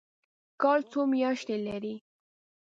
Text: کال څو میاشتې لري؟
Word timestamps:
کال 0.61 0.79
څو 0.91 1.01
میاشتې 1.13 1.55
لري؟ 1.65 1.95